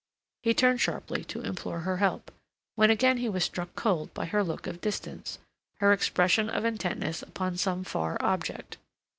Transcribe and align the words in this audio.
He 0.41 0.55
turned 0.55 0.81
sharply 0.81 1.23
to 1.25 1.41
implore 1.41 1.81
her 1.81 1.97
help, 1.97 2.31
when 2.73 2.89
again 2.89 3.17
he 3.17 3.29
was 3.29 3.43
struck 3.43 3.75
cold 3.75 4.11
by 4.15 4.25
her 4.25 4.43
look 4.43 4.65
of 4.65 4.81
distance, 4.81 5.37
her 5.79 5.93
expression 5.93 6.49
of 6.49 6.65
intentness 6.65 7.21
upon 7.21 7.55
some 7.57 7.83
far 7.83 8.17
object. 8.19 8.77